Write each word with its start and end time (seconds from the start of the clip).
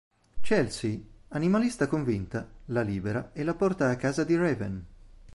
Chelsea, 0.41 0.99
animalista 1.27 1.85
convinta, 1.87 2.49
la 2.65 2.81
libera 2.81 3.29
e 3.33 3.43
la 3.43 3.53
porta 3.53 3.91
a 3.91 3.95
casa 3.97 4.23
di 4.23 4.35
Raven. 4.35 4.85